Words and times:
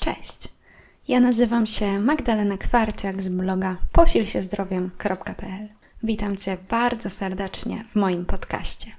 Cześć. 0.00 0.48
Ja 1.08 1.20
nazywam 1.20 1.66
się 1.66 2.00
Magdalena 2.00 2.58
Kwarciak 2.58 3.22
z 3.22 3.28
bloga 3.28 3.76
posilsiezdrowiem.pl. 3.92 5.68
Witam 6.02 6.36
Cię 6.36 6.56
bardzo 6.70 7.10
serdecznie 7.10 7.84
w 7.88 7.96
moim 7.96 8.24
podcaście. 8.24 8.90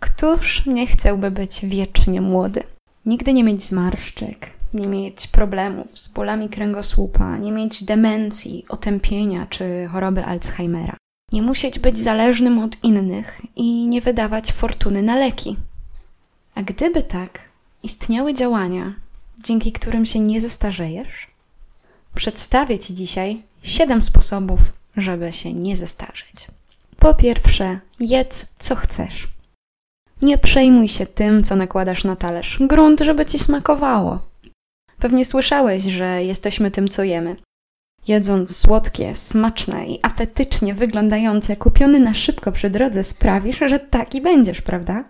Któż 0.00 0.66
nie 0.66 0.86
chciałby 0.86 1.30
być 1.30 1.60
wiecznie 1.62 2.20
młody? 2.20 2.62
Nigdy 3.06 3.32
nie 3.32 3.44
mieć 3.44 3.62
zmarszczek, 3.62 4.50
nie 4.74 4.86
mieć 4.86 5.26
problemów 5.26 5.98
z 5.98 6.08
bólami 6.08 6.48
kręgosłupa, 6.48 7.36
nie 7.36 7.52
mieć 7.52 7.84
demencji, 7.84 8.64
otępienia 8.68 9.46
czy 9.46 9.88
choroby 9.92 10.24
Alzheimera. 10.24 10.96
Nie 11.32 11.42
musieć 11.42 11.78
być 11.78 11.98
zależnym 11.98 12.58
od 12.58 12.84
innych 12.84 13.40
i 13.56 13.86
nie 13.86 14.00
wydawać 14.00 14.52
fortuny 14.52 15.02
na 15.02 15.16
leki. 15.16 15.56
A 16.58 16.62
gdyby 16.62 17.02
tak, 17.02 17.40
istniały 17.82 18.34
działania, 18.34 18.94
dzięki 19.44 19.72
którym 19.72 20.06
się 20.06 20.20
nie 20.20 20.40
zestarzejesz? 20.40 21.26
Przedstawię 22.14 22.78
Ci 22.78 22.94
dzisiaj 22.94 23.42
7 23.62 24.02
sposobów, 24.02 24.60
żeby 24.96 25.32
się 25.32 25.52
nie 25.52 25.76
zestarzeć. 25.76 26.46
Po 26.98 27.14
pierwsze, 27.14 27.80
jedz 28.00 28.46
co 28.58 28.74
chcesz. 28.74 29.28
Nie 30.22 30.38
przejmuj 30.38 30.88
się 30.88 31.06
tym, 31.06 31.44
co 31.44 31.56
nakładasz 31.56 32.04
na 32.04 32.16
talerz. 32.16 32.58
Grunt, 32.60 33.00
żeby 33.00 33.26
ci 33.26 33.38
smakowało. 33.38 34.18
Pewnie 34.98 35.24
słyszałeś, 35.24 35.82
że 35.82 36.24
jesteśmy 36.24 36.70
tym, 36.70 36.88
co 36.88 37.02
jemy. 37.02 37.36
Jedząc 38.08 38.56
słodkie, 38.56 39.14
smaczne 39.14 39.86
i 39.86 39.98
apetycznie 40.02 40.74
wyglądające, 40.74 41.56
kupiony 41.56 42.00
na 42.00 42.14
szybko 42.14 42.52
przy 42.52 42.70
drodze, 42.70 43.04
sprawisz, 43.04 43.58
że 43.58 43.78
taki 43.78 44.20
będziesz, 44.20 44.62
prawda? 44.62 45.04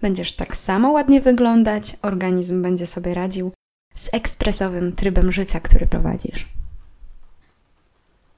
Będziesz 0.00 0.32
tak 0.32 0.56
samo 0.56 0.90
ładnie 0.90 1.20
wyglądać, 1.20 1.96
organizm 2.02 2.62
będzie 2.62 2.86
sobie 2.86 3.14
radził 3.14 3.52
z 3.94 4.08
ekspresowym 4.12 4.92
trybem 4.92 5.32
życia, 5.32 5.60
który 5.60 5.86
prowadzisz. 5.86 6.48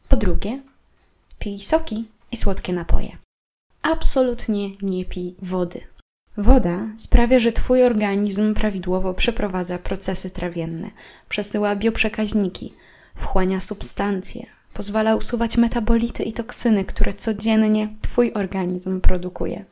Po 0.08 0.16
drugie, 0.16 0.62
pij 1.38 1.60
soki 1.60 2.08
i 2.33 2.36
słodkie 2.36 2.72
napoje. 2.72 3.16
Absolutnie 3.83 4.68
nie 4.83 5.05
pij 5.05 5.34
wody. 5.42 5.80
Woda 6.36 6.86
sprawia, 6.96 7.38
że 7.38 7.52
Twój 7.52 7.84
organizm 7.84 8.55
prawidłowo 8.55 9.14
przeprowadza 9.14 9.78
procesy 9.78 10.30
trawienne, 10.30 10.90
przesyła 11.28 11.77
bioprzekaźniki, 11.77 12.74
wchłania 13.14 13.60
substancje, 13.60 14.46
pozwala 14.74 15.16
usuwać 15.16 15.56
metabolity 15.56 16.22
i 16.22 16.33
toksyny, 16.33 16.84
które 16.84 17.14
codziennie 17.14 17.88
Twój 18.00 18.33
organizm 18.33 19.00
produkuje. 19.00 19.64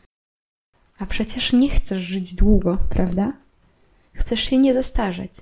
A 1.00 1.06
przecież 1.06 1.52
nie 1.52 1.70
chcesz 1.70 2.02
żyć 2.02 2.34
długo, 2.34 2.78
prawda? 2.90 3.32
Chcesz 4.12 4.40
się 4.40 4.58
nie 4.58 4.74
zestarzeć. 4.74 5.32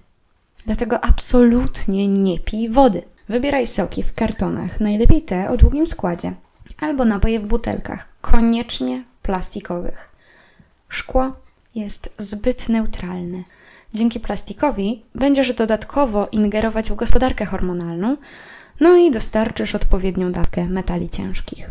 Dlatego 0.66 1.04
absolutnie 1.04 2.08
nie 2.08 2.40
pij 2.40 2.68
wody. 2.68 3.02
Wybieraj 3.28 3.66
soki 3.66 4.02
w 4.02 4.14
kartonach, 4.14 4.80
najlepiej 4.80 5.22
te 5.22 5.50
o 5.50 5.56
długim 5.56 5.86
składzie, 5.86 6.34
albo 6.80 7.04
napoje 7.04 7.40
w 7.40 7.46
butelkach, 7.46 8.08
koniecznie 8.20 9.04
plastikowych. 9.22 10.08
Szkło 10.88 11.32
jest 11.74 12.10
zbyt 12.18 12.68
neutralne. 12.68 13.42
Dzięki 13.94 14.20
plastikowi 14.20 15.02
będziesz 15.14 15.52
dodatkowo 15.52 16.28
ingerować 16.32 16.90
w 16.90 16.94
gospodarkę 16.94 17.44
hormonalną, 17.44 18.16
no 18.80 18.96
i 18.96 19.10
dostarczysz 19.10 19.74
odpowiednią 19.74 20.32
dawkę 20.32 20.68
metali 20.68 21.10
ciężkich. 21.10 21.70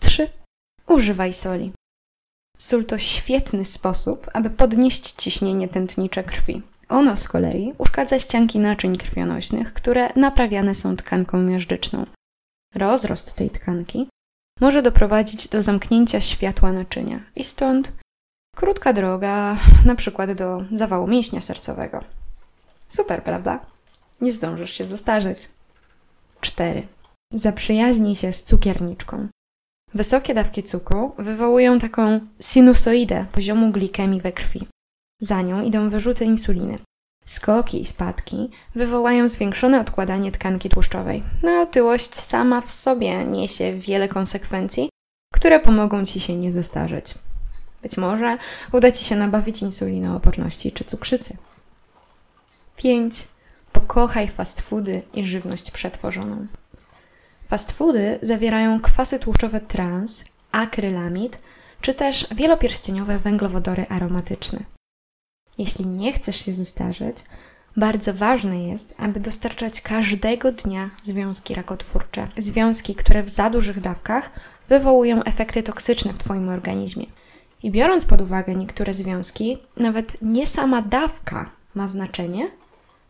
3. 0.00 0.28
Używaj 0.86 1.32
soli. 1.32 1.72
Sól 2.60 2.84
to 2.84 2.98
świetny 2.98 3.64
sposób, 3.64 4.26
aby 4.32 4.50
podnieść 4.50 5.10
ciśnienie 5.12 5.68
tętnicze 5.68 6.24
krwi. 6.24 6.62
Ono 6.88 7.16
z 7.16 7.28
kolei 7.28 7.74
uszkadza 7.78 8.18
ścianki 8.18 8.58
naczyń 8.58 8.96
krwionośnych, 8.96 9.74
które 9.74 10.12
naprawiane 10.16 10.74
są 10.74 10.96
tkanką 10.96 11.42
miażdżyczną. 11.42 12.06
Rozrost 12.74 13.36
tej 13.36 13.50
tkanki 13.50 14.08
może 14.60 14.82
doprowadzić 14.82 15.48
do 15.48 15.62
zamknięcia 15.62 16.20
światła 16.20 16.72
naczynia 16.72 17.20
i 17.36 17.44
stąd 17.44 17.92
krótka 18.56 18.92
droga, 18.92 19.56
na 19.84 19.94
przykład 19.94 20.32
do 20.32 20.64
zawału 20.72 21.06
mięśnia 21.06 21.40
sercowego. 21.40 22.04
Super, 22.86 23.22
prawda? 23.24 23.66
Nie 24.20 24.32
zdążysz 24.32 24.70
się 24.70 24.84
zestarzeć. 24.84 25.48
4. 26.40 26.86
Zaprzyjaźnij 27.32 28.16
się 28.16 28.32
z 28.32 28.42
cukierniczką. 28.42 29.28
Wysokie 29.94 30.34
dawki 30.34 30.62
cukru 30.62 31.14
wywołują 31.18 31.78
taką 31.78 32.20
sinusoidę 32.40 33.26
poziomu 33.32 33.70
glikemii 33.70 34.20
we 34.20 34.32
krwi. 34.32 34.68
Za 35.20 35.42
nią 35.42 35.62
idą 35.62 35.90
wyrzuty 35.90 36.24
insuliny. 36.24 36.78
Skoki 37.24 37.80
i 37.80 37.86
spadki 37.86 38.50
wywołają 38.74 39.28
zwiększone 39.28 39.80
odkładanie 39.80 40.32
tkanki 40.32 40.68
tłuszczowej. 40.68 41.22
No, 41.42 41.60
otyłość 41.60 42.14
sama 42.14 42.60
w 42.60 42.72
sobie 42.72 43.24
niesie 43.24 43.74
wiele 43.74 44.08
konsekwencji, 44.08 44.88
które 45.34 45.60
pomogą 45.60 46.06
Ci 46.06 46.20
się 46.20 46.36
nie 46.36 46.52
zestarzeć. 46.52 47.14
Być 47.82 47.96
może 47.96 48.38
uda 48.72 48.92
Ci 48.92 49.04
się 49.04 49.16
nabawić 49.16 49.62
insulinooporności 49.62 50.72
czy 50.72 50.84
cukrzycy. 50.84 51.36
5. 52.76 53.28
Pokochaj 53.72 54.28
fast 54.28 54.60
foody 54.60 55.02
i 55.14 55.24
żywność 55.26 55.70
przetworzoną. 55.70 56.46
Fast 57.48 57.72
foody 57.72 58.18
zawierają 58.22 58.80
kwasy 58.80 59.18
tłuszczowe 59.18 59.60
trans, 59.60 60.24
akrylamid, 60.52 61.42
czy 61.80 61.94
też 61.94 62.26
wielopierścieniowe 62.34 63.18
węglowodory 63.18 63.86
aromatyczne. 63.88 64.58
Jeśli 65.58 65.86
nie 65.86 66.12
chcesz 66.12 66.44
się 66.44 66.52
zestarzeć, 66.52 67.16
bardzo 67.76 68.14
ważne 68.14 68.62
jest, 68.62 68.94
aby 68.98 69.20
dostarczać 69.20 69.80
każdego 69.80 70.52
dnia 70.52 70.90
związki 71.02 71.54
rakotwórcze. 71.54 72.28
Związki, 72.38 72.94
które 72.94 73.22
w 73.22 73.28
za 73.28 73.50
dużych 73.50 73.80
dawkach 73.80 74.30
wywołują 74.68 75.24
efekty 75.24 75.62
toksyczne 75.62 76.12
w 76.12 76.18
Twoim 76.18 76.48
organizmie. 76.48 77.06
I 77.62 77.70
biorąc 77.70 78.06
pod 78.06 78.20
uwagę 78.20 78.54
niektóre 78.54 78.94
związki, 78.94 79.58
nawet 79.76 80.16
nie 80.22 80.46
sama 80.46 80.82
dawka 80.82 81.50
ma 81.74 81.88
znaczenie, 81.88 82.50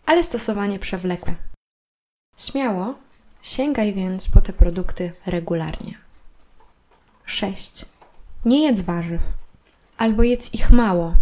ale 0.06 0.24
stosowanie 0.24 0.78
przewlekłe. 0.78 1.34
Śmiało 2.36 3.07
sięgaj 3.42 3.94
więc 3.94 4.28
po 4.28 4.40
te 4.40 4.52
produkty 4.52 5.12
regularnie. 5.26 5.94
6. 7.24 7.84
Nie 8.44 8.62
jedz 8.62 8.80
warzyw, 8.80 9.20
albo 9.98 10.22
jedz 10.22 10.54
ich 10.54 10.70
mało. 10.70 11.14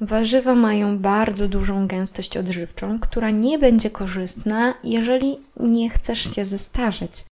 Warzywa 0.00 0.54
mają 0.54 0.98
bardzo 0.98 1.48
dużą 1.48 1.86
gęstość 1.86 2.36
odżywczą, 2.36 3.00
która 3.00 3.30
nie 3.30 3.58
będzie 3.58 3.90
korzystna, 3.90 4.74
jeżeli 4.84 5.38
nie 5.56 5.90
chcesz 5.90 6.34
się 6.34 6.44
zestarzeć. 6.44 7.24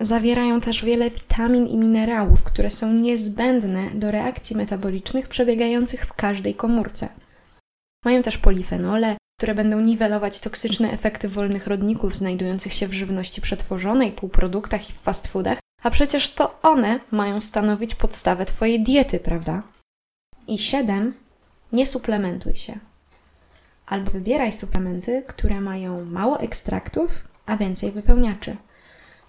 Zawierają 0.00 0.60
też 0.60 0.84
wiele 0.84 1.10
witamin 1.10 1.66
i 1.66 1.76
minerałów, 1.76 2.42
które 2.42 2.70
są 2.70 2.92
niezbędne 2.92 3.90
do 3.94 4.10
reakcji 4.10 4.56
metabolicznych 4.56 5.28
przebiegających 5.28 6.06
w 6.06 6.12
każdej 6.12 6.54
komórce. 6.54 7.08
Mają 8.04 8.22
też 8.22 8.38
polifenole, 8.38 9.16
które 9.40 9.54
będą 9.54 9.80
niwelować 9.80 10.40
toksyczne 10.40 10.90
efekty 10.92 11.28
wolnych 11.28 11.66
rodników 11.66 12.16
znajdujących 12.16 12.72
się 12.72 12.86
w 12.86 12.92
żywności 12.92 13.40
przetworzonej, 13.40 14.12
półproduktach 14.12 14.90
i 14.90 14.92
fast 14.92 15.28
foodach, 15.28 15.58
a 15.82 15.90
przecież 15.90 16.34
to 16.34 16.62
one 16.62 17.00
mają 17.10 17.40
stanowić 17.40 17.94
podstawę 17.94 18.44
Twojej 18.44 18.82
diety, 18.82 19.20
prawda? 19.20 19.62
I 20.48 20.58
7. 20.58 21.14
Nie 21.72 21.86
suplementuj 21.86 22.56
się. 22.56 22.78
Albo 23.86 24.10
wybieraj 24.10 24.52
suplementy, 24.52 25.22
które 25.26 25.60
mają 25.60 26.04
mało 26.04 26.40
ekstraktów, 26.40 27.28
a 27.46 27.56
więcej 27.56 27.92
wypełniaczy. 27.92 28.56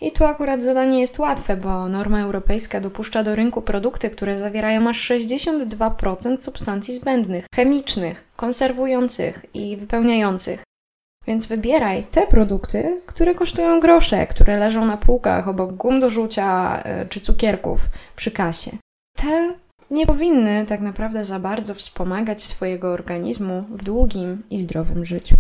I 0.02 0.12
tu 0.12 0.26
akurat 0.26 0.62
zadanie 0.62 1.00
jest 1.00 1.20
łatwe, 1.20 1.58
bo 1.58 1.90
norma 1.90 2.20
europejska 2.20 2.80
dopuszcza 2.80 3.24
do 3.24 3.36
rynku 3.36 3.62
produkty, 3.62 4.10
które 4.10 4.40
zawierają 4.40 4.90
aż 4.90 5.12
62% 5.12 6.40
substancji 6.40 6.94
zbędnych, 6.94 7.46
chemicznych, 7.56 8.28
konserwujących 8.36 9.46
i 9.54 9.78
wypełniających. 9.78 10.64
Więc 11.28 11.46
wybieraj 11.48 12.04
te 12.04 12.28
produkty, 12.28 13.02
które 13.06 13.36
kosztują 13.36 13.80
grosze, 13.80 14.28
które 14.28 14.58
leżą 14.58 14.86
na 14.86 14.98
półkach 14.98 15.48
obok 15.48 15.74
gum 15.74 16.00
do 16.00 16.10
rzucia 16.10 16.82
e, 16.84 17.06
czy 17.06 17.20
cukierków 17.20 17.80
przy 18.16 18.32
kasie. 18.32 18.72
Te 19.18 19.54
nie 19.92 20.06
powinny 20.06 20.66
tak 20.66 20.80
naprawdę 20.80 21.26
za 21.26 21.40
bardzo 21.40 21.74
wspomagać 21.74 22.48
Twojego 22.48 22.92
organizmu 22.92 23.66
w 23.70 23.84
długim 23.84 24.44
i 24.50 24.58
zdrowym 24.58 25.06
życiu. 25.06 25.36